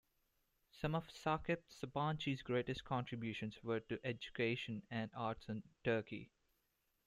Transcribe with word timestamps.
Some 0.71 0.95
of 0.95 1.07
Sakip 1.09 1.59
Sabanci's 1.69 2.41
greatest 2.41 2.83
contributions 2.83 3.61
were 3.63 3.81
to 3.81 3.99
education 4.03 4.81
and 4.89 5.11
arts 5.13 5.47
in 5.47 5.61
Turkey. 5.83 6.31